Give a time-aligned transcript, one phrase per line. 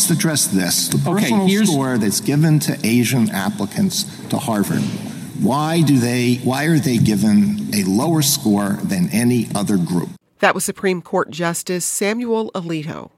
[0.00, 0.88] just address this.
[0.88, 4.82] The personal okay, score that's given to Asian applicants to Harvard.
[5.42, 10.10] Why do they why are they given a lower score than any other group?
[10.38, 13.10] That was Supreme Court Justice Samuel Alito.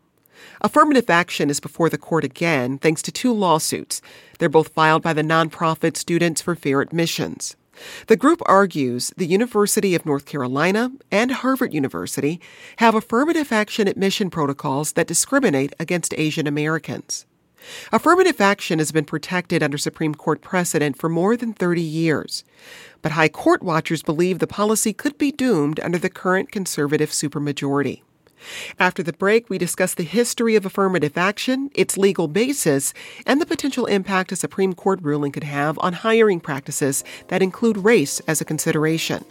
[0.60, 4.02] Affirmative action is before the court again thanks to two lawsuits.
[4.38, 7.54] They're both filed by the nonprofit Students for Fair Admissions.
[8.06, 12.40] The group argues the University of North Carolina and Harvard University
[12.76, 17.26] have affirmative action admission protocols that discriminate against Asian Americans.
[17.92, 22.44] Affirmative action has been protected under Supreme Court precedent for more than 30 years.
[23.02, 28.02] But High Court watchers believe the policy could be doomed under the current conservative supermajority.
[28.78, 32.92] After the break, we discuss the history of affirmative action, its legal basis,
[33.26, 37.78] and the potential impact a Supreme Court ruling could have on hiring practices that include
[37.78, 39.24] race as a consideration.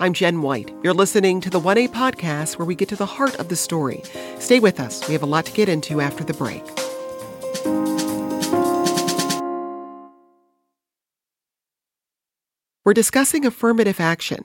[0.00, 0.72] I'm Jen White.
[0.82, 4.02] You're listening to the 1A podcast where we get to the heart of the story.
[4.38, 5.06] Stay with us.
[5.08, 6.62] We have a lot to get into after the break.
[12.86, 14.44] We're discussing affirmative action.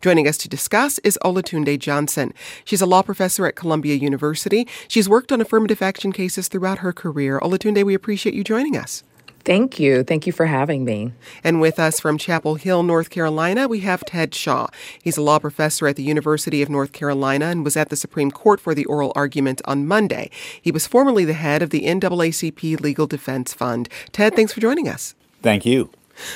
[0.00, 2.32] Joining us to discuss is Olatunde Johnson.
[2.64, 4.68] She's a law professor at Columbia University.
[4.86, 7.40] She's worked on affirmative action cases throughout her career.
[7.40, 9.02] Olatunde, we appreciate you joining us.
[9.44, 10.04] Thank you.
[10.04, 11.14] Thank you for having me.
[11.42, 14.68] And with us from Chapel Hill, North Carolina, we have Ted Shaw.
[15.02, 18.30] He's a law professor at the University of North Carolina and was at the Supreme
[18.30, 20.30] Court for the oral argument on Monday.
[20.62, 23.88] He was formerly the head of the NAACP Legal Defense Fund.
[24.12, 25.16] Ted, thanks for joining us.
[25.42, 25.90] Thank you.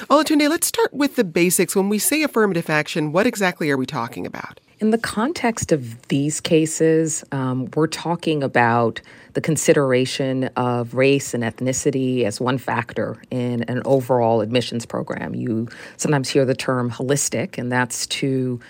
[0.09, 1.77] Olatunde, let's start with the basics.
[1.77, 4.61] When we say affirmative action, what exactly are we talking about?
[4.81, 9.01] In the context of these cases, um, we're talking about
[9.35, 15.35] the consideration of race and ethnicity as one factor in an overall admissions program.
[15.35, 18.61] You sometimes hear the term holistic, and that's to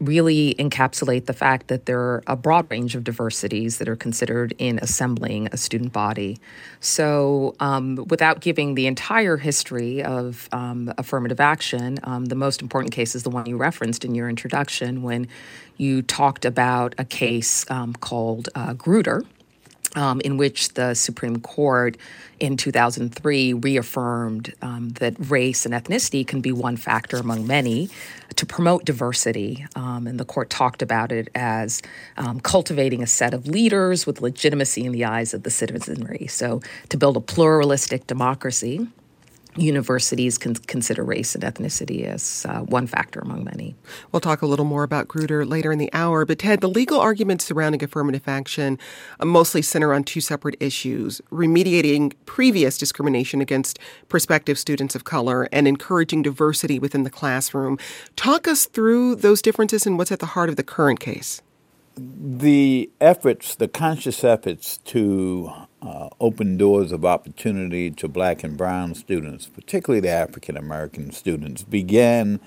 [0.00, 4.54] really encapsulate the fact that there are a broad range of diversities that are considered
[4.58, 6.38] in assembling a student body.
[6.80, 12.92] So, um, without giving the entire history of um, affirmative action, um, the most important
[12.92, 15.28] case is the one you referenced in your introduction when
[15.78, 19.24] you talked about a case um, called uh, Grutter
[19.96, 21.96] um, in which the Supreme Court
[22.38, 27.88] in 2003 reaffirmed um, that race and ethnicity can be one factor among many
[28.36, 29.66] to promote diversity.
[29.74, 31.80] Um, and the court talked about it as
[32.18, 36.26] um, cultivating a set of leaders with legitimacy in the eyes of the citizenry.
[36.28, 38.86] So, to build a pluralistic democracy
[39.56, 43.74] universities can consider race and ethnicity as uh, one factor among many.
[44.12, 46.24] We'll talk a little more about Grutter later in the hour.
[46.24, 48.78] But Ted, the legal arguments surrounding affirmative action
[49.20, 53.78] uh, mostly center on two separate issues remediating previous discrimination against
[54.08, 57.78] prospective students of color and encouraging diversity within the classroom.
[58.16, 61.42] Talk us through those differences and what's at the heart of the current case.
[61.98, 68.94] The efforts, the conscious efforts to uh, open doors of opportunity to black and brown
[68.94, 72.38] students, particularly the African American students, began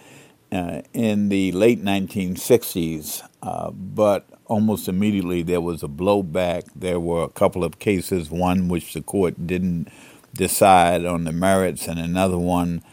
[0.51, 6.65] uh, in the late 1960s, uh, but almost immediately there was a blowback.
[6.75, 9.87] There were a couple of cases, one which the court didn't
[10.35, 12.83] decide on the merits, and another one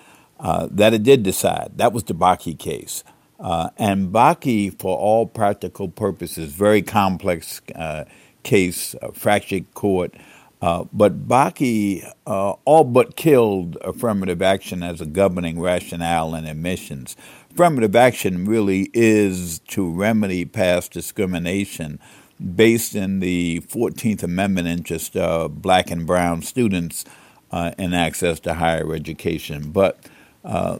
[0.40, 1.72] uh, that it did decide.
[1.76, 3.04] That was the Bakke case.
[3.38, 8.04] Uh, and Bakke, for all practical purposes, very complex uh,
[8.42, 10.14] case, fractured court.
[10.62, 17.14] Uh, but Bakke uh, all but killed affirmative action as a governing rationale in admissions.
[17.52, 21.98] Affirmative action really is to remedy past discrimination
[22.54, 27.04] based in the 14th Amendment interest of black and brown students
[27.50, 29.70] uh, in access to higher education.
[29.70, 29.98] But
[30.46, 30.78] uh,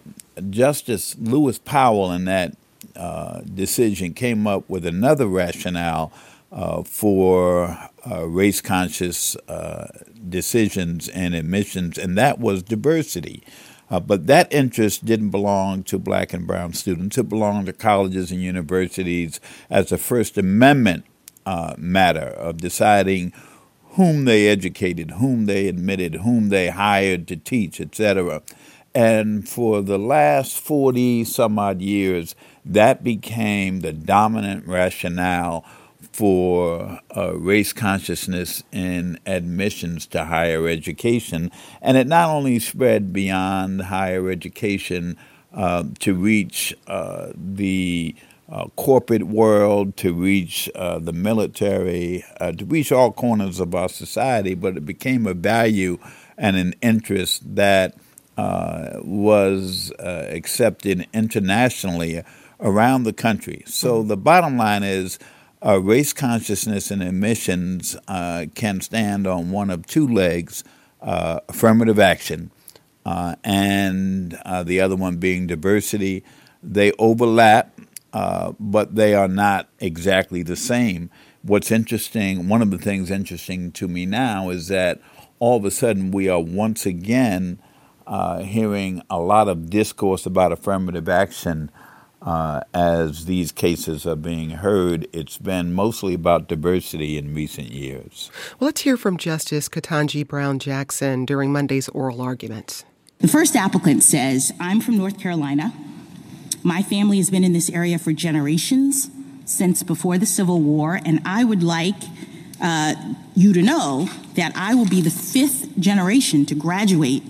[0.48, 2.56] Justice Lewis Powell in that
[2.94, 6.12] uh, decision came up with another rationale
[6.52, 7.76] uh, for
[8.10, 9.88] uh, race conscious uh,
[10.28, 13.42] decisions and admissions, and that was diversity.
[13.90, 17.18] Uh, but that interest didn't belong to black and brown students.
[17.18, 21.04] It belonged to colleges and universities as a First Amendment
[21.76, 23.32] matter of deciding
[23.90, 28.42] whom they educated, whom they admitted, whom they hired to teach, etc.
[28.96, 32.34] And for the last 40 some odd years,
[32.64, 35.66] that became the dominant rationale
[36.12, 41.50] for uh, race consciousness in admissions to higher education.
[41.82, 45.18] And it not only spread beyond higher education
[45.52, 48.14] uh, to reach uh, the
[48.48, 53.90] uh, corporate world, to reach uh, the military, uh, to reach all corners of our
[53.90, 55.98] society, but it became a value
[56.38, 57.94] and an interest that
[58.36, 62.22] was accepted internationally
[62.60, 63.62] around the country.
[63.66, 64.08] So mm-hmm.
[64.08, 65.18] the bottom line is
[65.64, 70.64] uh, race consciousness and admissions uh, can stand on one of two legs
[71.00, 72.50] uh, affirmative action,
[73.04, 76.24] uh, and uh, the other one being diversity.
[76.62, 77.78] They overlap,
[78.12, 81.10] uh, but they are not exactly the same.
[81.42, 85.00] What's interesting, one of the things interesting to me now is that
[85.38, 87.60] all of a sudden we are once again
[88.42, 91.70] hearing a lot of discourse about affirmative action
[92.26, 98.30] uh, as these cases are being heard, it's been mostly about diversity in recent years.
[98.58, 102.84] Well, let's hear from Justice Ketanji Brown Jackson during Monday's oral arguments.
[103.18, 105.72] The first applicant says, I'm from North Carolina.
[106.64, 109.08] My family has been in this area for generations,
[109.44, 111.94] since before the Civil War, and I would like
[112.60, 112.94] uh,
[113.36, 117.22] you to know that I will be the fifth generation to graduate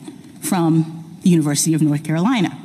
[0.47, 2.57] from the University of North Carolina.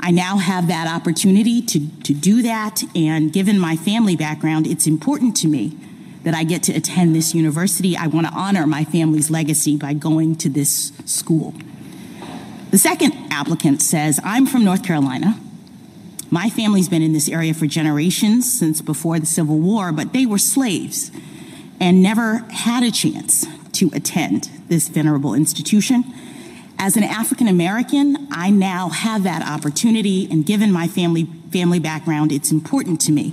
[0.00, 2.82] I now have that opportunity to, to do that.
[2.96, 5.78] And given my family background, it's important to me
[6.24, 7.96] that I get to attend this university.
[7.96, 11.54] I want to honor my family's legacy by going to this school.
[12.70, 15.38] The second applicant says, I'm from North Carolina.
[16.30, 20.24] My family's been in this area for generations since before the Civil War, but they
[20.24, 21.10] were slaves
[21.78, 26.04] and never had a chance to attend this venerable institution.
[26.84, 32.32] As an African American, I now have that opportunity, and given my family family background,
[32.32, 33.32] it's important to me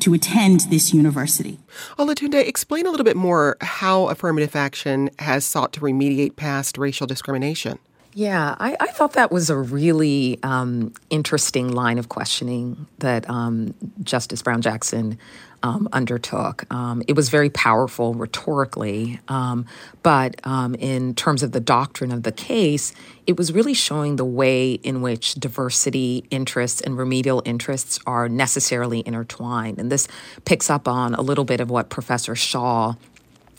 [0.00, 1.60] to attend this university.
[1.96, 7.06] Olatunde, explain a little bit more how affirmative action has sought to remediate past racial
[7.06, 7.78] discrimination.
[8.14, 13.74] Yeah, I, I, thought that was a really um, interesting line of questioning that um,
[14.02, 15.18] Justice Brown Jackson
[15.62, 16.70] um, undertook.
[16.72, 19.66] Um, it was very powerful rhetorically, um,
[20.02, 22.92] but um, in terms of the doctrine of the case,
[23.26, 29.02] it was really showing the way in which diversity interests and remedial interests are necessarily
[29.06, 29.78] intertwined.
[29.78, 30.08] And this
[30.44, 32.94] picks up on a little bit of what Professor Shaw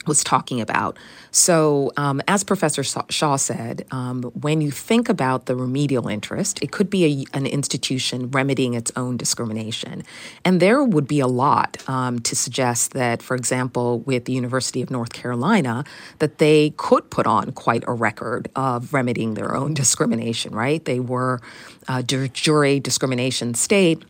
[0.05, 0.97] was talking about.
[1.31, 6.71] So, um, as Professor Shaw said, um, when you think about the remedial interest, it
[6.71, 10.03] could be a, an institution remedying its own discrimination.
[10.45, 14.81] And there would be a lot um, to suggest that, for example, with the University
[14.81, 15.83] of North Carolina,
[16.19, 20.83] that they could put on quite a record of remedying their own discrimination, right?
[20.85, 21.41] They were
[21.87, 24.03] a de jure discrimination state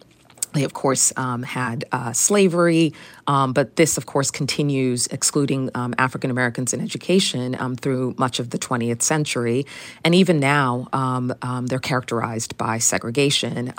[0.54, 2.94] they, of course, um, had uh, slavery,
[3.28, 8.40] um, but this, of course, continues excluding um, African Americans in education um, through much
[8.40, 9.66] of the 20th century.
[10.04, 13.74] And even now, um, um, they're characterized by segregation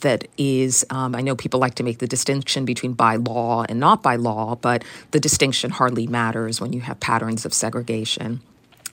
[0.00, 4.00] that is, I know people like to make the distinction between by law and not
[4.00, 8.40] by law, but the distinction hardly matters when you have patterns of segregation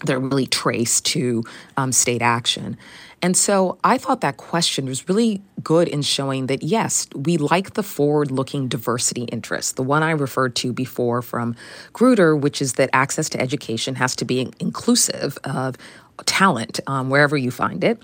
[0.06, 1.44] that are really traced to
[1.92, 2.78] state action.
[3.22, 7.74] And so I thought that question was really good in showing that, yes, we like
[7.74, 11.56] the forward looking diversity interest, the one I referred to before from
[11.94, 15.76] Grutter, which is that access to education has to be inclusive of
[16.26, 18.04] talent um, wherever you find it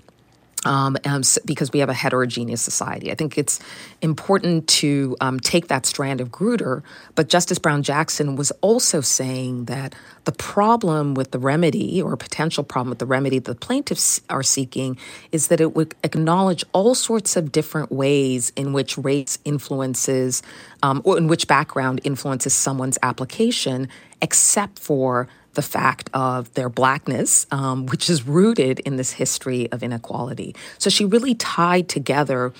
[0.64, 0.96] um,
[1.44, 3.10] because we have a heterogeneous society.
[3.10, 3.60] I think it's
[4.00, 6.82] important to um, take that strand of Grutter,
[7.14, 9.94] but Justice Brown Jackson was also saying that
[10.24, 14.96] the problem with the remedy, or potential problem with the remedy the plaintiffs are seeking,
[15.32, 20.42] is that it would acknowledge all sorts of different ways in which race influences,
[20.82, 23.88] um, or in which background influences someone's application,
[24.20, 29.82] except for the fact of their blackness, um, which is rooted in this history of
[29.82, 30.54] inequality.
[30.78, 32.52] So she really tied together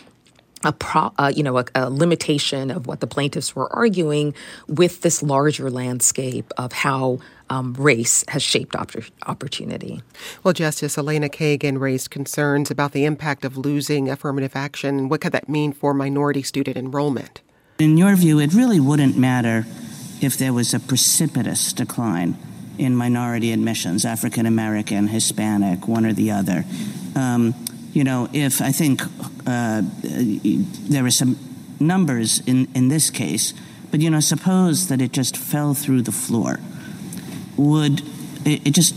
[0.65, 4.35] a pro, uh, you know a, a, limitation of what the plaintiffs were arguing
[4.69, 7.19] with this larger landscape of how
[7.51, 8.77] um, race has shaped
[9.27, 10.03] opportunity.
[10.43, 15.09] Well, Justice Elena Kagan raised concerns about the impact of losing affirmative action.
[15.09, 17.41] What could that mean for minority student enrollment?
[17.79, 19.67] In your view, it really wouldn't matter
[20.21, 22.37] if there was a precipitous decline
[22.83, 26.65] in minority admissions, African American, Hispanic, one or the other.
[27.15, 27.55] Um,
[27.93, 29.03] you know, if I think
[29.47, 31.39] uh, there are some
[31.79, 33.55] numbers in, in this case,
[33.91, 36.61] but you know, suppose that it just fell through the floor.
[37.57, 38.01] Would
[38.45, 38.95] it, it just,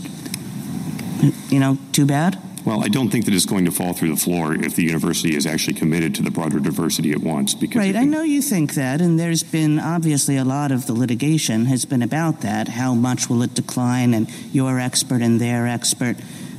[1.50, 2.38] you know, too bad?
[2.66, 5.36] Well, I don't think that it's going to fall through the floor if the university
[5.36, 7.54] is actually committed to the broader diversity it wants.
[7.54, 10.92] Because right, I know you think that, and there's been obviously a lot of the
[10.92, 12.66] litigation has been about that.
[12.66, 14.12] How much will it decline?
[14.12, 16.16] And you're expert and they're expert.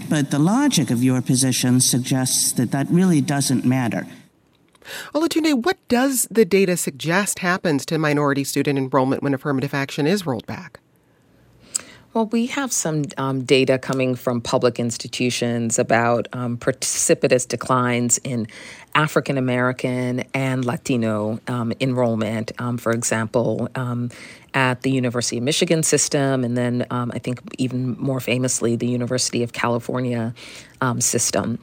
[0.09, 4.07] But the logic of your position suggests that that really doesn't matter.
[5.13, 10.25] Olatunde, what does the data suggest happens to minority student enrollment when affirmative action is
[10.25, 10.79] rolled back?
[12.17, 18.47] Well, we have some um, data coming from public institutions about um, precipitous declines in
[18.95, 22.53] African American and Latino um, enrollment.
[22.57, 24.09] Um, for example, um,
[24.55, 28.87] at the University of Michigan system, and then um, I think even more famously, the
[28.87, 30.33] University of California
[30.97, 31.59] system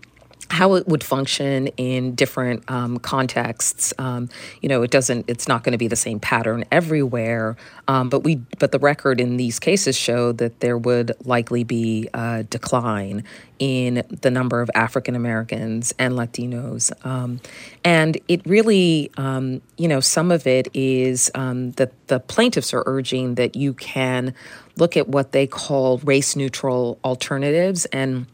[0.54, 3.92] how it would function in different um, contexts.
[3.98, 4.28] Um,
[4.62, 5.24] you know, it doesn't.
[5.28, 7.56] It's not going to be the same pattern everywhere.
[7.88, 12.08] Um, but we, but the record in these cases showed that there would likely be
[12.14, 13.24] a decline
[13.58, 17.40] in the number of African Americans and Latinos, um,
[17.84, 22.82] and it really, um, you know, some of it is um, that the plaintiffs are
[22.86, 24.34] urging that you can
[24.76, 28.26] look at what they call race neutral alternatives and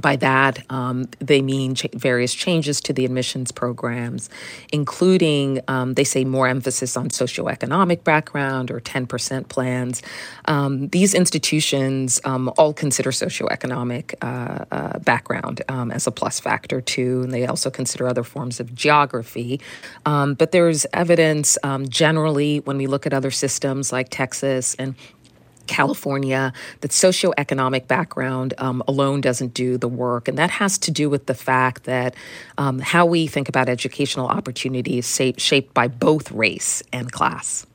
[0.00, 4.28] by that, um, they mean ch- various changes to the admissions programs,
[4.72, 10.02] including, um, they say, more emphasis on socioeconomic background or 10% plans.
[10.46, 16.80] Um, these institutions um, all consider socioeconomic uh, uh, background um, as a plus factor,
[16.80, 19.60] too, and they also consider other forms of geography.
[20.04, 24.94] Um, but there's evidence generally when we look at other systems like Texas and
[25.66, 30.28] California, that socioeconomic background um, alone doesn't do the work.
[30.28, 32.14] And that has to do with the fact that
[32.58, 37.66] um, how we think about educational opportunities is shaped by both race and class.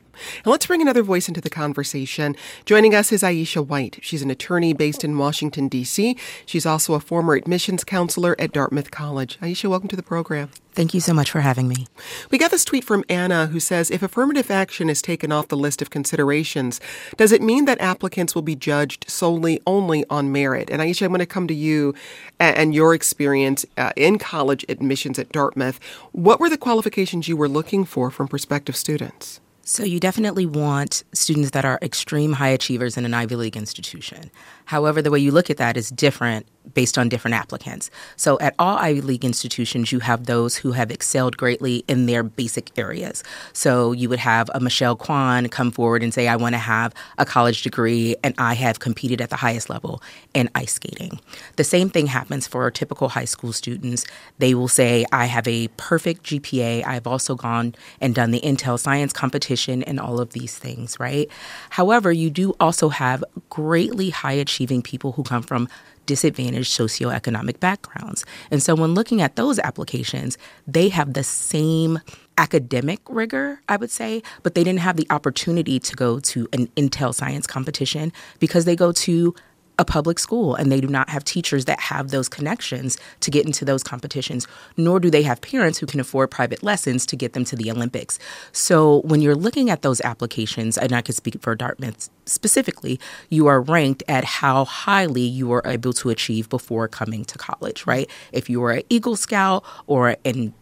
[0.44, 2.36] And let's bring another voice into the conversation.
[2.66, 4.00] Joining us is Aisha White.
[4.02, 6.18] She's an attorney based in Washington, D.C.
[6.46, 9.40] She's also a former admissions counselor at Dartmouth College.
[9.40, 10.50] Aisha, welcome to the program.
[10.74, 11.88] Thank you so much for having me.
[12.30, 15.58] We got this tweet from Anna who says If affirmative action is taken off the
[15.58, 16.80] list of considerations,
[17.18, 20.70] does it mean that applicants will be judged solely only on merit?
[20.70, 21.94] And Aisha, I'm going to come to you
[22.40, 25.78] and your experience uh, in college admissions at Dartmouth.
[26.14, 29.42] What were the qualifications you were looking for from prospective students?
[29.72, 34.30] So, you definitely want students that are extreme high achievers in an Ivy League institution.
[34.72, 37.90] However, the way you look at that is different based on different applicants.
[38.16, 42.24] So, at all Ivy League institutions, you have those who have excelled greatly in their
[42.24, 43.22] basic areas.
[43.52, 46.94] So, you would have a Michelle Kwan come forward and say, I want to have
[47.18, 50.02] a college degree and I have competed at the highest level
[50.34, 51.20] in ice skating.
[51.58, 54.06] The same thing happens for typical high school students.
[54.38, 56.86] They will say, I have a perfect GPA.
[56.86, 61.28] I've also gone and done the Intel science competition and all of these things, right?
[61.72, 64.36] However, you do also have greatly high
[64.84, 65.68] people who come from
[66.06, 68.26] disadvantaged socioeconomic backgrounds.
[68.50, 70.38] And so when looking at those applications,
[70.68, 72.00] they have the same
[72.38, 76.68] academic rigor, I would say, but they didn't have the opportunity to go to an
[76.76, 79.36] Intel science competition because they go to
[79.80, 83.46] a public school and they do not have teachers that have those connections to get
[83.46, 84.48] into those competitions,
[84.78, 87.72] nor do they have parents who can afford private lessons to get them to the
[87.72, 88.20] Olympics.
[88.52, 93.00] So when you're looking at those applications, and I can speak for Dartmouth specifically,
[93.30, 97.86] you are ranked at how highly you are able to achieve before coming to college,
[97.86, 98.10] right?
[98.32, 100.54] If you are an Eagle Scout or in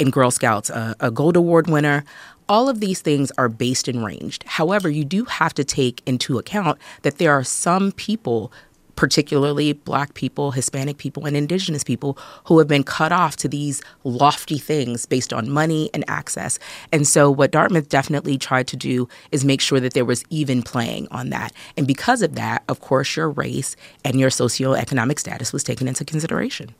[0.00, 2.04] in Girl Scouts, a, a Gold Award winner,
[2.50, 4.42] all of these things are based and ranged.
[4.44, 8.52] However, you do have to take into account that there are some people
[8.96, 13.80] particularly black people, Hispanic people, and indigenous people who have been cut off to these
[14.04, 16.58] lofty things based on money and access.
[16.92, 20.62] And so, what Dartmouth definitely tried to do is make sure that there was even
[20.62, 21.54] playing on that.
[21.78, 26.04] And because of that, of course, your race and your socioeconomic status was taken into
[26.04, 26.74] consideration.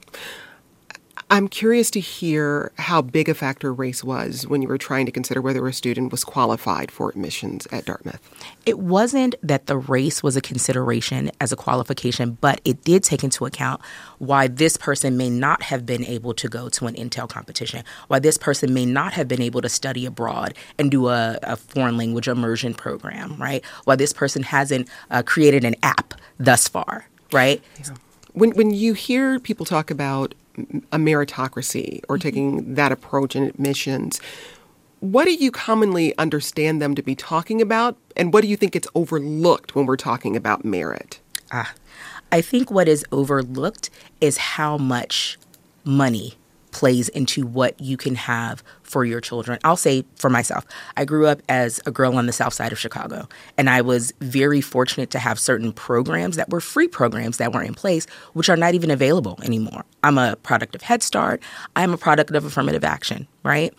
[1.33, 5.13] I'm curious to hear how big a factor race was when you were trying to
[5.13, 8.21] consider whether a student was qualified for admissions at Dartmouth.
[8.67, 13.23] It wasn't that the race was a consideration as a qualification, but it did take
[13.23, 13.81] into account
[14.19, 18.19] why this person may not have been able to go to an Intel competition, why
[18.19, 21.97] this person may not have been able to study abroad and do a, a foreign
[21.97, 23.65] language immersion program, right?
[23.85, 27.63] Why this person hasn't uh, created an app thus far, right?
[27.79, 27.95] Yeah.
[28.33, 30.35] When, when you hear people talk about
[30.93, 32.23] a meritocracy or mm-hmm.
[32.23, 34.21] taking that approach in admissions.
[35.01, 38.73] What do you commonly understand them to be talking about, and what do you think
[38.73, 41.21] gets overlooked when we're talking about merit?
[41.53, 41.73] Ah,
[42.31, 43.91] I think what is overlooked
[44.21, 45.39] is how much
[45.85, 46.35] money
[46.71, 49.59] plays into what you can have for your children.
[49.65, 50.67] I'll say for myself,
[50.97, 54.13] I grew up as a girl on the south side of Chicago, and I was
[54.21, 58.49] very fortunate to have certain programs that were free programs that were in place, which
[58.49, 59.85] are not even available anymore.
[60.03, 61.41] I'm a product of Head Start,
[61.77, 63.73] I'm a product of affirmative action, right?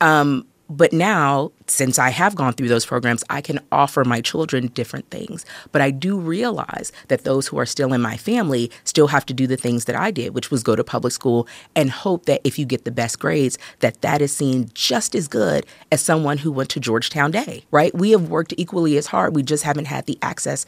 [0.00, 4.68] Um, but now, since I have gone through those programs, I can offer my children
[4.68, 5.44] different things.
[5.70, 9.34] But I do realize that those who are still in my family still have to
[9.34, 12.40] do the things that I did, which was go to public school and hope that
[12.42, 16.38] if you get the best grades, that that is seen just as good as someone
[16.38, 17.94] who went to Georgetown Day, right?
[17.94, 19.36] We have worked equally as hard.
[19.36, 20.66] We just haven't had the access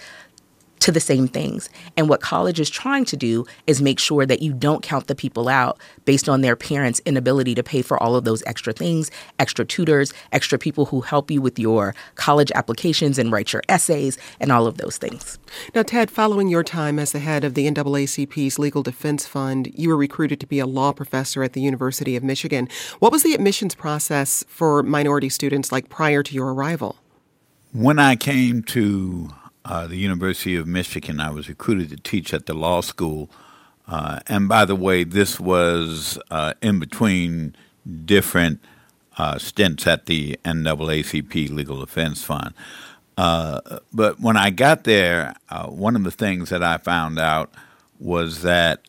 [0.80, 1.68] to the same things.
[1.97, 5.14] And what college is trying to do is make sure that you don't count the
[5.14, 9.11] people out based on their parents' inability to pay for all of those extra things,
[9.38, 14.18] extra tutors, extra people who help you with your college applications and write your essays
[14.40, 15.38] and all of those things.
[15.75, 19.88] Now, Ted, following your time as the head of the NAACP's Legal Defense Fund, you
[19.88, 22.68] were recruited to be a law professor at the University of Michigan.
[22.99, 26.97] What was the admissions process for minority students like prior to your arrival?
[27.73, 29.30] When I came to
[29.68, 31.20] uh, the University of Michigan.
[31.20, 33.28] I was recruited to teach at the law school.
[33.87, 37.54] Uh, and by the way, this was uh, in between
[38.04, 38.60] different
[39.18, 42.54] uh, stints at the NAACP Legal Defense Fund.
[43.18, 47.52] Uh, but when I got there, uh, one of the things that I found out
[47.98, 48.80] was that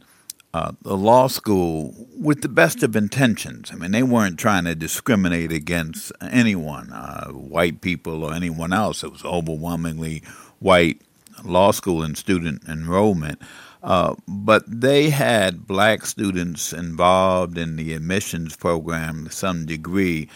[0.53, 5.51] the law school, with the best of intentions, I mean, they weren't trying to discriminate
[5.51, 6.87] against anyone,
[7.31, 9.03] white people or anyone else.
[9.03, 10.23] It was overwhelmingly
[10.59, 11.01] white
[11.43, 13.41] law school and student enrollment.
[13.81, 20.29] Uh, but they had black students involved in the admissions program to some degree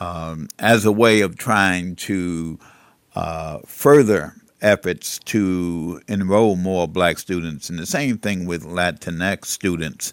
[0.00, 2.58] um, as a way of trying to
[3.14, 7.70] uh, further efforts to enroll more black students.
[7.70, 10.12] And the same thing with Latinx students.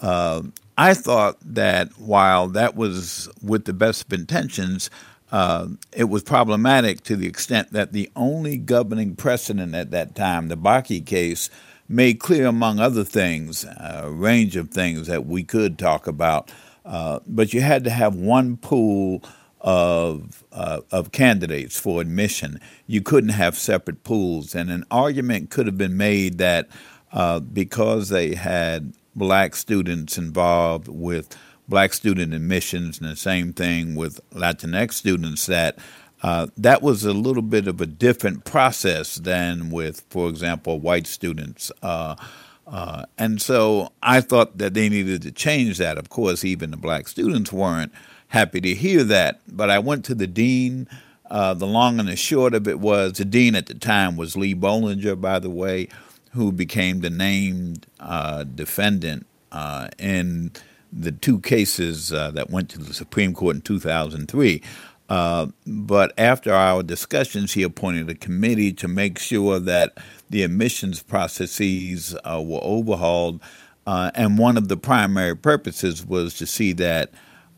[0.00, 0.42] Uh,
[0.76, 4.90] I thought that while that was with the best of intentions,
[5.32, 10.48] uh, it was problematic to the extent that the only governing precedent at that time,
[10.48, 11.50] the Bakke case,
[11.88, 16.50] made clear, among other things, a range of things that we could talk about.
[16.84, 19.22] Uh, but you had to have one pool
[19.60, 22.60] of uh, of candidates for admission.
[22.86, 26.68] You couldn't have separate pools, and an argument could have been made that
[27.12, 31.36] uh, because they had black students involved with
[31.68, 35.78] black student admissions, and the same thing with Latinx students, that
[36.22, 41.06] uh, that was a little bit of a different process than with, for example, white
[41.06, 41.70] students.
[41.82, 42.16] Uh,
[42.66, 45.98] uh, and so I thought that they needed to change that.
[45.98, 47.92] Of course, even the black students weren't
[48.28, 49.40] happy to hear that.
[49.48, 50.88] But I went to the dean.
[51.30, 54.36] Uh, the long and the short of it was the dean at the time was
[54.36, 55.88] Lee Bollinger, by the way,
[56.32, 60.52] who became the named uh, defendant uh, in
[60.92, 64.62] the two cases uh, that went to the Supreme Court in 2003.
[65.08, 69.96] Uh, but after our discussions, he appointed a committee to make sure that
[70.30, 73.40] the admissions processes uh, were overhauled.
[73.86, 77.10] Uh, and one of the primary purposes was to see that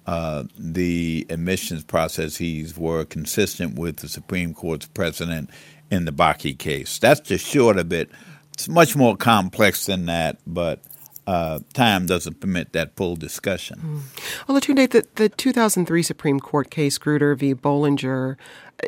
[0.06, 5.50] uh, the admissions processes were consistent with the Supreme Court's precedent
[5.90, 6.98] in the Bakke case.
[6.98, 8.10] That's the short of it.
[8.52, 10.80] It's much more complex than that, but
[11.28, 13.78] uh, time doesn't permit that full discussion.
[13.78, 14.48] Mm.
[14.48, 17.54] Well, Olatunde, the, the 2003 Supreme Court case, Grutter v.
[17.54, 18.36] Bollinger,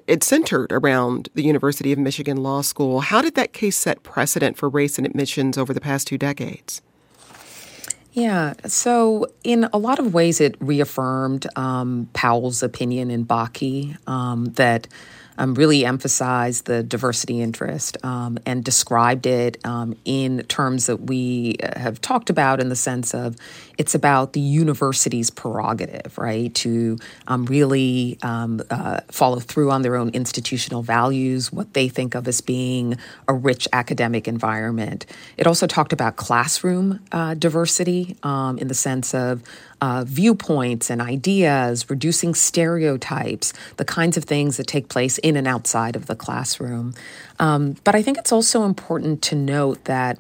[0.07, 3.01] it centered around the University of Michigan Law School.
[3.01, 6.81] How did that case set precedent for race and admissions over the past two decades?
[8.15, 14.47] Yeah, so in a lot of ways, it reaffirmed um, Powell's opinion in Bakke um,
[14.55, 14.89] that
[15.41, 21.57] um, really emphasized the diversity interest um, and described it um, in terms that we
[21.63, 23.37] uh, have talked about in the sense of
[23.79, 29.97] it's about the university's prerogative, right, to um, really um, uh, follow through on their
[29.97, 35.07] own institutional values, what they think of as being a rich academic environment.
[35.39, 39.43] It also talked about classroom uh, diversity in the sense of
[39.81, 45.47] uh, viewpoints and ideas, reducing stereotypes, the kinds of things that take place in and
[45.47, 46.95] outside of the classroom.
[47.39, 50.19] Um, but I think it's also important to note that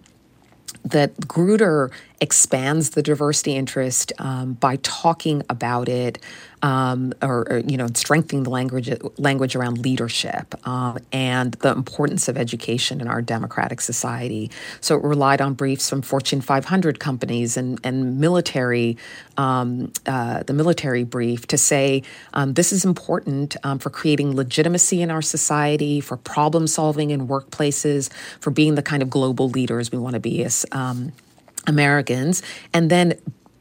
[0.84, 6.18] that Grutter expands the diversity interest um, by talking about it
[6.62, 12.28] um, or, or, you know strengthening the language language around leadership um, and the importance
[12.28, 14.50] of education in our democratic society.
[14.80, 18.98] So it relied on briefs from Fortune 500 companies and and military
[19.38, 22.02] um, uh, the military brief to say
[22.34, 27.26] um, this is important um, for creating legitimacy in our society, for problem solving in
[27.26, 30.66] workplaces, for being the kind of global leaders we want to be as
[31.66, 32.42] Americans,
[32.72, 33.14] and then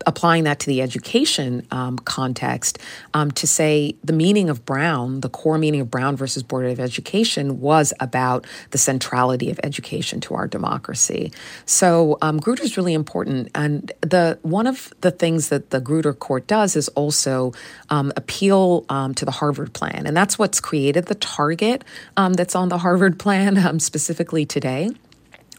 [0.06, 2.80] applying that to the education um, context
[3.14, 6.80] um, to say the meaning of Brown, the core meaning of Brown versus Board of
[6.80, 11.32] Education was about the centrality of education to our democracy.
[11.66, 16.18] So um, Grutter is really important, and the one of the things that the Grutter
[16.18, 17.54] Court does is also
[17.90, 21.84] um, appeal um, to the Harvard Plan, and that's what's created the target
[22.18, 24.90] um, that's on the Harvard Plan specifically today.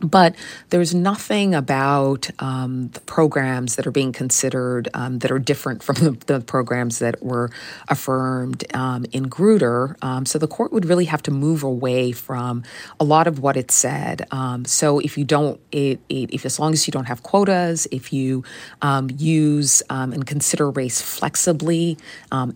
[0.01, 0.35] But
[0.71, 5.95] there's nothing about um, the programs that are being considered um, that are different from
[6.01, 7.51] the, the, programs that were
[7.89, 9.97] affirmed um, in Grutter.
[10.03, 12.65] Um, so the court would really have to move away from
[12.99, 14.27] a lot of what it said.
[14.31, 17.87] Um, so if you don't, it, it, if as long as you don't have quotas,
[17.93, 18.43] if you
[18.83, 21.99] um, use and consider race flexibly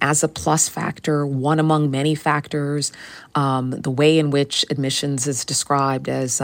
[0.01, 2.91] as a plus factor, one among many factors,
[3.35, 6.41] the way in which admissions is described as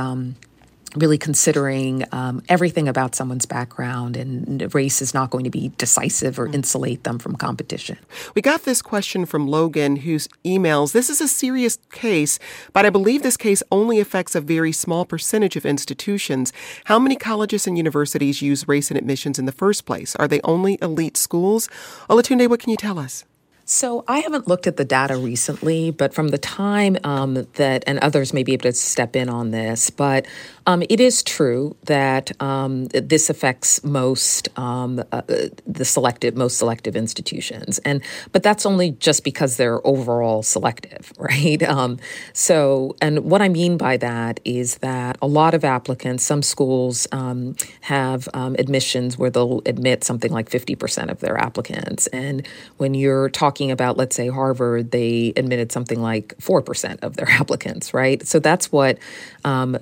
[0.96, 6.38] really considering um, everything about someone's background, and race is not going to be decisive
[6.38, 7.98] or insulate them from competition.
[8.34, 12.38] We got this question from Logan, whose emails This is a serious case,
[12.72, 16.52] but I believe this case only affects a very small percentage of institutions.
[16.84, 20.16] How many colleges and universities use race in admissions in the first place?
[20.16, 21.68] Are they only elite schools?
[22.08, 23.24] Olatunde, what can you tell us?
[23.70, 28.00] So I haven't looked at the data recently, but from the time um, that, and
[28.00, 30.26] others may be able to step in on this, but
[30.70, 35.22] um, it is true that um, this affects most um, uh,
[35.66, 41.60] the selective, most selective institutions, and but that's only just because they're overall selective, right?
[41.64, 41.98] Um,
[42.32, 47.08] so, and what I mean by that is that a lot of applicants, some schools
[47.10, 52.94] um, have admissions where they'll admit something like fifty percent of their applicants, and when
[52.94, 58.26] you're talking about, let's say, Harvard, they admitted something like 4% of their applicants, right?
[58.26, 58.98] So that's what
[59.44, 59.76] um,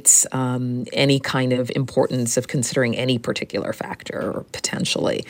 [0.00, 5.24] creates um, any kind of importance of considering any particular factor potentially.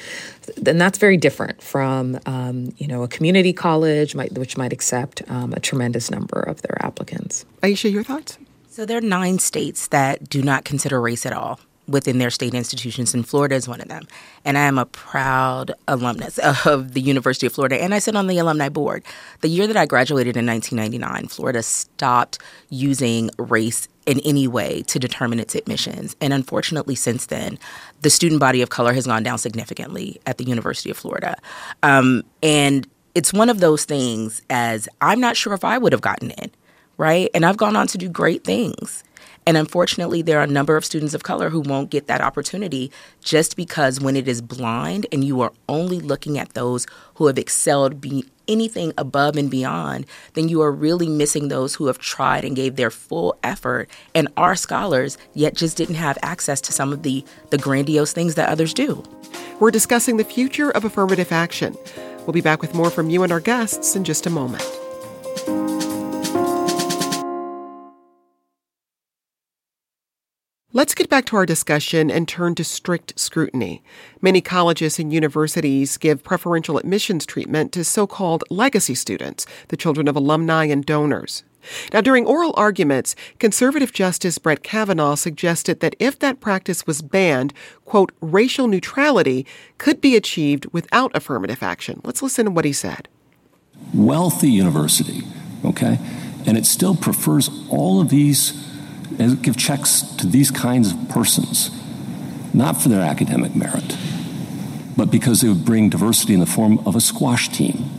[0.67, 5.23] And that's very different from, um, you know, a community college, might, which might accept
[5.29, 7.45] um, a tremendous number of their applicants.
[7.63, 8.39] Aisha, your thoughts?
[8.69, 11.59] So there are nine states that do not consider race at all
[11.91, 14.07] within their state institutions, and Florida is one of them.
[14.45, 18.29] And I am a proud alumnus of the University of Florida, and I sit on
[18.29, 19.05] the alumni board.
[19.41, 24.99] The year that I graduated in 1999, Florida stopped using race in any way to
[24.99, 26.17] determine its admissions.
[26.21, 27.59] And unfortunately, since then,
[28.03, 31.37] the student body of color has gone down significantly at the University of Florida.
[31.83, 36.01] Um, and it's one of those things as I'm not sure if I would have
[36.01, 36.51] gotten in,
[36.97, 37.29] right?
[37.35, 39.05] And I've gone on to do great things.
[39.47, 42.93] And unfortunately, there are a number of students of color who won't get that opportunity
[43.23, 47.39] just because when it is blind and you are only looking at those who have
[47.39, 52.45] excelled be anything above and beyond, then you are really missing those who have tried
[52.45, 56.93] and gave their full effort and are scholars, yet just didn't have access to some
[56.93, 59.03] of the, the grandiose things that others do.
[59.61, 61.77] We're discussing the future of affirmative action.
[62.21, 64.80] We'll be back with more from you and our guests in just a moment.
[70.73, 73.83] Let's get back to our discussion and turn to strict scrutiny.
[74.23, 80.07] Many colleges and universities give preferential admissions treatment to so called legacy students, the children
[80.07, 81.43] of alumni and donors.
[81.93, 87.53] Now, during oral arguments, conservative Justice Brett Kavanaugh suggested that if that practice was banned,
[87.85, 89.45] quote, racial neutrality
[89.77, 92.01] could be achieved without affirmative action.
[92.05, 93.09] Let's listen to what he said.
[93.93, 95.23] Wealthy university,
[95.65, 95.99] okay?
[96.47, 98.70] And it still prefers all of these
[99.18, 101.70] give checks to these kinds of persons,
[102.55, 103.96] not for their academic merit,
[104.96, 107.90] but because they would bring diversity in the form of a squash team.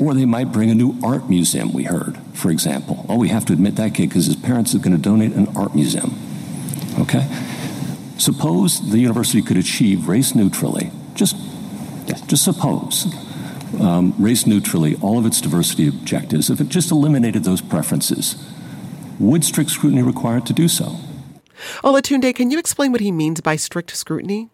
[0.00, 3.06] Or they might bring a new art museum, we heard, for example.
[3.08, 5.48] Oh, we have to admit that kid because his parents are going to donate an
[5.56, 6.14] art museum.
[6.98, 7.26] Okay?
[8.18, 11.36] Suppose the university could achieve race neutrally, just,
[12.26, 13.06] just suppose,
[13.80, 18.51] um, race neutrally all of its diversity objectives if it just eliminated those preferences
[19.22, 20.96] would strict scrutiny require it to do so?
[21.84, 24.50] Olatunde, can you explain what he means by strict scrutiny?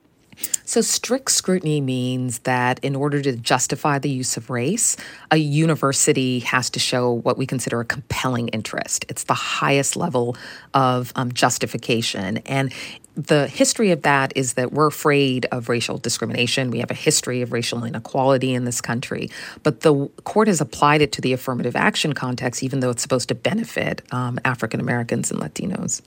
[0.64, 4.96] So, strict scrutiny means that in order to justify the use of race,
[5.32, 9.04] a university has to show what we consider a compelling interest.
[9.08, 10.36] It's the highest level
[10.74, 12.36] of um, justification.
[12.46, 12.72] And
[13.18, 16.70] the history of that is that we're afraid of racial discrimination.
[16.70, 19.28] We have a history of racial inequality in this country.
[19.64, 23.28] But the court has applied it to the affirmative action context, even though it's supposed
[23.28, 26.00] to benefit um, African Americans and Latinos.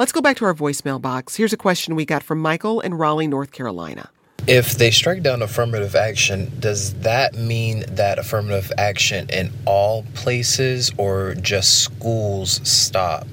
[0.00, 1.36] Let's go back to our voicemail box.
[1.36, 4.10] Here's a question we got from Michael in Raleigh, North Carolina.
[4.48, 10.90] If they strike down affirmative action, does that mean that affirmative action in all places
[10.96, 13.28] or just schools stop?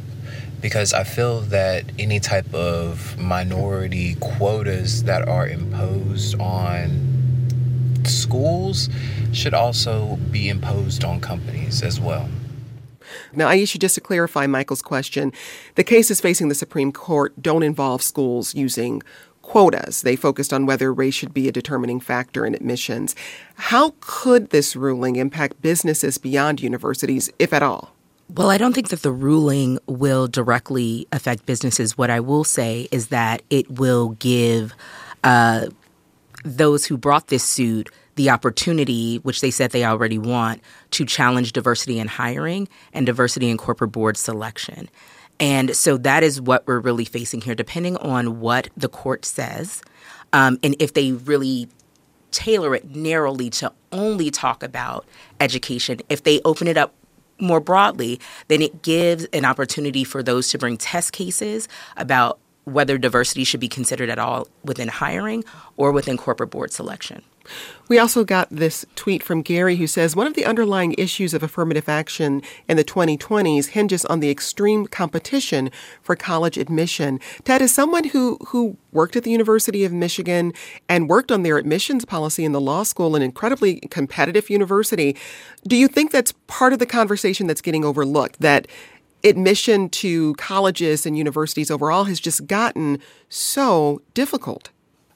[0.61, 8.89] Because I feel that any type of minority quotas that are imposed on schools
[9.31, 12.29] should also be imposed on companies as well.
[13.33, 15.31] Now, Aisha, just to clarify Michael's question,
[15.75, 19.01] the cases facing the Supreme Court don't involve schools using
[19.41, 20.03] quotas.
[20.03, 23.15] They focused on whether race should be a determining factor in admissions.
[23.55, 27.95] How could this ruling impact businesses beyond universities, if at all?
[28.31, 31.97] Well, I don't think that the ruling will directly affect businesses.
[31.97, 34.73] What I will say is that it will give
[35.23, 35.67] uh,
[36.45, 40.61] those who brought this suit the opportunity, which they said they already want,
[40.91, 44.89] to challenge diversity in hiring and diversity in corporate board selection.
[45.39, 49.81] And so that is what we're really facing here, depending on what the court says.
[50.33, 51.67] Um, and if they really
[52.31, 55.05] tailor it narrowly to only talk about
[55.39, 56.93] education, if they open it up
[57.39, 62.97] more broadly, then it gives an opportunity for those to bring test cases about whether
[62.97, 65.43] diversity should be considered at all within hiring
[65.77, 67.23] or within corporate board selection.
[67.87, 71.41] We also got this tweet from Gary who says one of the underlying issues of
[71.41, 77.19] affirmative action in the 2020s hinges on the extreme competition for college admission.
[77.43, 80.53] Ted, as someone who, who worked at the University of Michigan
[80.87, 85.15] and worked on their admissions policy in the law school, an incredibly competitive university,
[85.67, 88.39] do you think that's part of the conversation that's getting overlooked?
[88.39, 88.67] That
[89.23, 94.69] admission to colleges and universities overall has just gotten so difficult?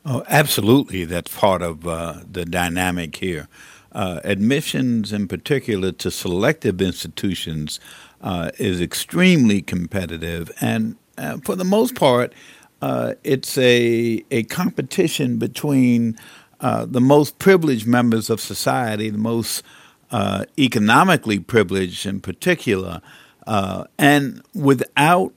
[0.06, 1.06] Oh, absolutely.
[1.06, 3.48] That's part of uh, the dynamic here.
[3.94, 7.80] Uh, admissions, in particular to selective institutions,
[8.22, 12.34] uh, is extremely competitive, and uh, for the most part,
[12.82, 16.18] uh, it's a a competition between
[16.62, 19.62] uh, the most privileged members of society, the most
[20.58, 23.02] economically privileged, in particular,
[24.00, 25.34] and without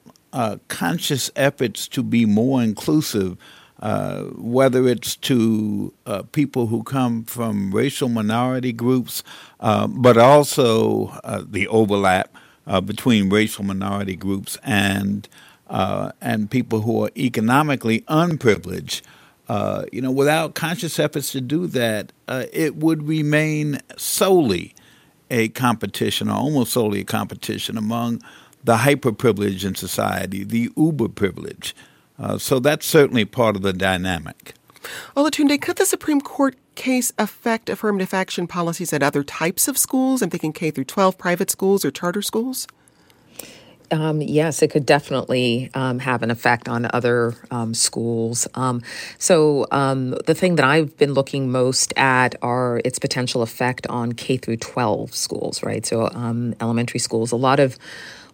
[0.68, 3.36] conscious efforts to be more inclusive
[3.80, 9.22] uh, whether it's to uh, people who come from racial minority groups,
[9.60, 12.34] uh, but also uh, the overlap
[12.66, 15.28] uh, between racial minority groups and
[15.68, 19.04] and people who are economically unprivileged.
[19.92, 24.74] you know, without conscious efforts to do that, it would remain solely
[25.30, 28.22] a competition, or almost solely a competition among
[28.62, 31.74] the hyper privileged in society, the uber privileged.
[32.18, 34.54] Uh, so that's certainly part of the dynamic.
[35.16, 40.22] Olatunde, could the Supreme Court case affect affirmative action policies at other types of schools?
[40.22, 42.66] I'm thinking K through 12 private schools or charter schools.
[43.90, 48.48] Um, yes, it could definitely um, have an effect on other um, schools.
[48.54, 48.82] Um,
[49.18, 54.12] so um, the thing that I've been looking most at are its potential effect on
[54.12, 55.86] K through 12 schools, right?
[55.86, 57.32] So um, elementary schools.
[57.32, 57.78] A lot of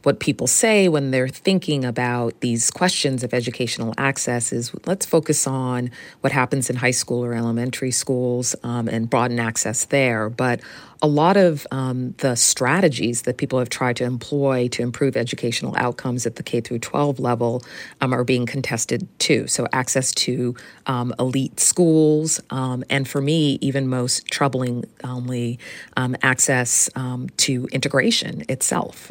[0.03, 5.47] what people say when they're thinking about these questions of educational access is let's focus
[5.47, 10.29] on what happens in high school or elementary schools um, and broaden access there.
[10.29, 10.61] But
[11.03, 15.75] a lot of um, the strategies that people have tried to employ to improve educational
[15.77, 17.63] outcomes at the K through 12 level
[18.01, 19.49] um, are being contested too.
[19.49, 20.55] So access to
[20.87, 25.59] um, elite schools, um, and for me, even most troublingly,
[25.97, 29.11] um, access um, to integration itself.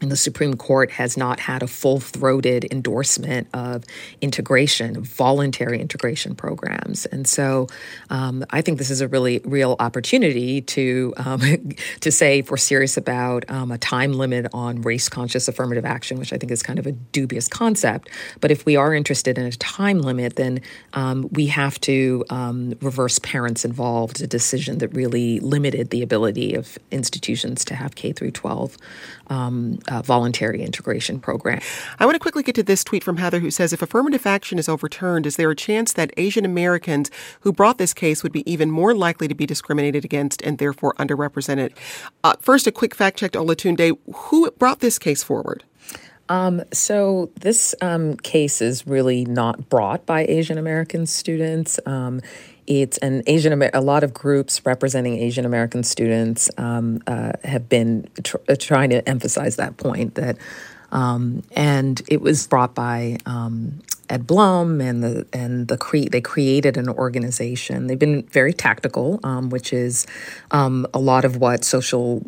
[0.00, 3.84] And the Supreme Court has not had a full throated endorsement of
[4.20, 7.06] integration, voluntary integration programs.
[7.06, 7.66] And so
[8.10, 11.40] um, I think this is a really real opportunity to, um,
[12.00, 16.18] to say if we're serious about um, a time limit on race conscious affirmative action,
[16.18, 18.08] which I think is kind of a dubious concept.
[18.40, 20.60] But if we are interested in a time limit, then
[20.94, 26.54] um, we have to um, reverse parents involved, a decision that really limited the ability
[26.54, 28.76] of institutions to have K through 12
[29.28, 31.60] um, uh, voluntary integration program.
[31.98, 34.58] I want to quickly get to this tweet from Heather who says If affirmative action
[34.58, 38.50] is overturned, is there a chance that Asian Americans who brought this case would be
[38.50, 41.72] even more likely to be discriminated against and therefore underrepresented?
[42.22, 43.96] Uh, first, a quick fact check, Olatunde.
[44.14, 45.64] Who brought this case forward?
[46.28, 51.80] Um, so this um, case is really not brought by Asian American students.
[51.86, 52.20] Um,
[52.68, 57.68] it's an Asian Amer- a lot of groups representing Asian American students um, uh, have
[57.68, 60.36] been tr- uh, trying to emphasize that point that
[60.92, 66.20] um, and it was brought by um, Ed Blum and the and the cre- they
[66.20, 67.86] created an organization.
[67.86, 70.06] They've been very tactical, um, which is
[70.50, 72.22] um, a lot of what social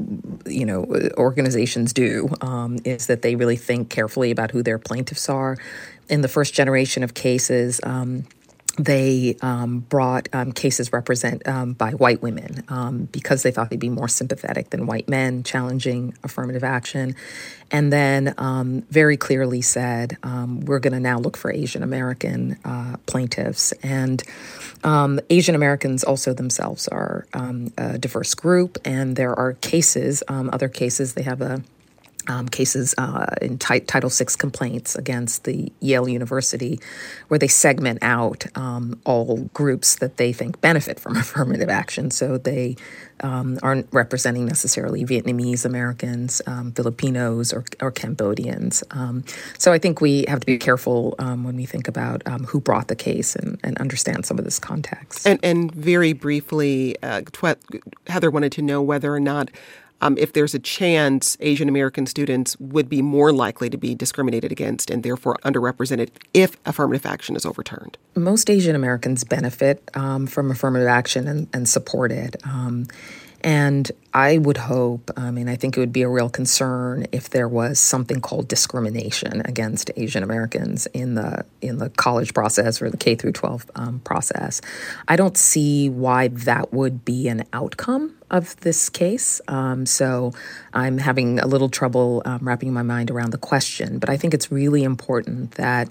[0.46, 2.28] you know organizations do.
[2.40, 5.56] Um, is that they really think carefully about who their plaintiffs are.
[6.08, 8.24] In the first generation of cases um,
[8.84, 13.80] they um, brought um, cases represent um, by white women um, because they thought they'd
[13.80, 17.14] be more sympathetic than white men challenging affirmative action,
[17.70, 22.58] and then um, very clearly said um, we're going to now look for Asian American
[22.64, 24.22] uh, plaintiffs and.
[25.28, 27.26] Asian Americans also themselves are
[27.76, 31.12] a diverse group, and there are cases, other cases.
[31.12, 31.62] They have a
[32.28, 36.80] um, cases uh, in t- Title VI complaints against the Yale University,
[37.28, 42.10] where they segment out um, all groups that they think benefit from affirmative action.
[42.10, 42.76] So they
[43.22, 48.82] um, aren't representing necessarily Vietnamese Americans, um, Filipinos, or, or Cambodians.
[48.92, 49.24] Um,
[49.58, 52.88] so I think we have to be careful um, when we think about who brought
[52.88, 55.26] the case and, and, understand some of this context.
[55.26, 57.22] And, and very briefly, uh,
[58.06, 59.50] Heather wanted to know whether or not
[60.00, 64.52] um, if there's a chance Asian American students would be more likely to be discriminated
[64.52, 67.98] against and therefore underrepresented if affirmative action is overturned.
[68.14, 72.36] Most Asian Americans benefit um, from affirmative action and, and support it.
[72.44, 72.86] Um,
[73.42, 77.30] and I would hope, I mean, I think it would be a real concern if
[77.30, 82.90] there was something called discrimination against Asian Americans in the in the college process or
[82.90, 84.60] the K through 12 um, process.
[85.08, 89.40] I don't see why that would be an outcome of this case.
[89.48, 90.32] Um, so
[90.72, 93.98] I'm having a little trouble um, wrapping my mind around the question.
[93.98, 95.88] But I think it's really important that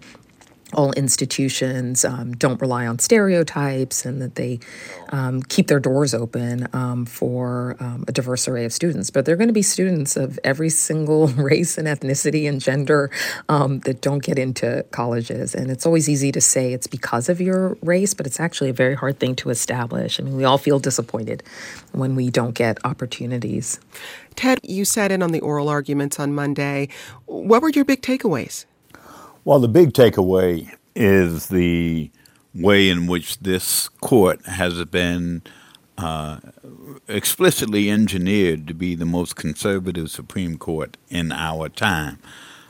[0.73, 4.59] all institutions um, don't rely on stereotypes and that they
[5.09, 9.09] um, keep their doors open um, for um, a diverse array of students.
[9.09, 13.09] But there are going to be students of every single race and ethnicity and gender
[13.47, 15.55] um, that don't get into colleges.
[15.55, 18.73] And it's always easy to say it's because of your race, but it's actually a
[18.73, 20.19] very hard thing to establish.
[20.19, 21.41] I mean, we all feel disappointed
[21.93, 23.79] when we don't get opportunities.
[24.35, 26.89] Ted, you sat in on the oral arguments on Monday.
[27.25, 28.65] What were your big takeaways?
[29.49, 32.11] Well, the big takeaway is the
[32.53, 35.41] way in which this court has been
[35.97, 36.37] uh,
[37.07, 42.19] explicitly engineered to be the most conservative Supreme Court in our time.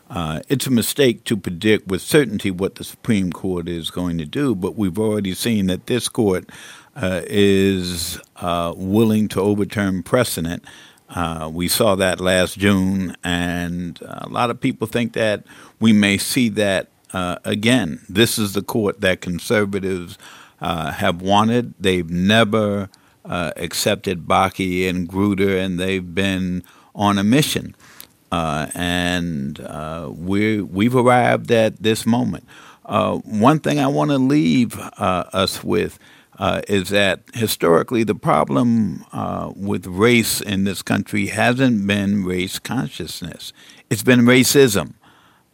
[0.09, 4.25] Uh, it's a mistake to predict with certainty what the Supreme Court is going to
[4.25, 6.49] do, but we've already seen that this court
[6.95, 10.63] uh, is uh, willing to overturn precedent
[11.09, 15.43] uh, we saw that last June, and a lot of people think that
[15.79, 18.01] we may see that uh, again.
[18.07, 20.17] This is the court that conservatives
[20.61, 21.73] uh, have wanted.
[21.79, 22.89] They've never
[23.25, 27.75] uh, accepted Bakke and Grutter, and they've been on a mission.
[28.31, 32.43] Uh, and uh, we we've arrived at this moment.
[32.83, 35.97] one thing I want to leave us with
[36.39, 42.57] uh, is that historically the problem uh, with race in this country hasn't been race
[42.59, 43.51] consciousness,
[43.89, 44.93] it's been racism.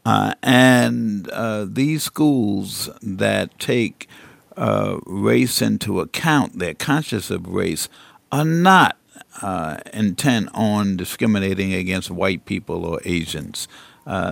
[0.06, 4.08] Uh, and uh, these schools that take
[4.56, 7.90] uh, race into account, they're conscious of race,
[8.32, 8.96] are not
[9.42, 13.68] uh, intent on discriminating against white people or Asians.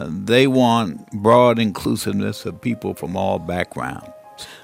[0.07, 4.07] they want broad inclusiveness of people from all backgrounds.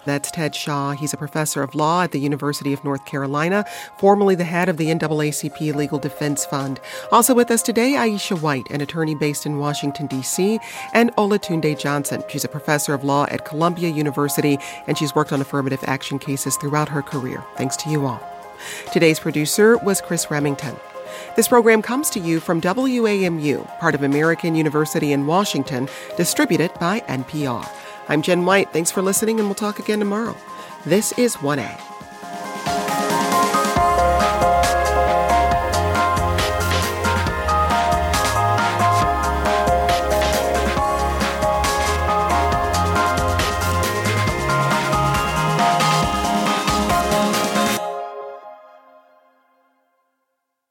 [0.06, 0.92] That's Ted Shaw.
[0.92, 3.66] He's a professor of law at the University of North Carolina,
[3.98, 6.80] formerly the head of the NAACP Legal Defense Fund.
[7.12, 10.60] Also with us today, Aisha White, an attorney based in Washington, D.C.,
[10.94, 12.24] and Olatunde Johnson.
[12.30, 16.56] She's a professor of law at Columbia University, and she's worked on affirmative action cases
[16.58, 17.44] throughout her career.
[17.56, 18.22] Thanks to you all.
[18.92, 20.76] Today's producer was Chris Remington.
[21.36, 27.00] This program comes to you from WAMU, part of American University in Washington, distributed by
[27.02, 27.68] NPR.
[28.10, 28.74] I'm Jen White.
[28.74, 30.36] Thanks for listening, and we'll talk again tomorrow.
[30.84, 31.89] This is 1A.